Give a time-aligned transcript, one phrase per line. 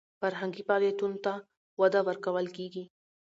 [0.19, 1.33] فرهنګي فعالیتونو ته
[1.81, 2.83] وده ورکول کیږي.